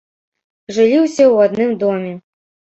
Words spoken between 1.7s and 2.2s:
доме.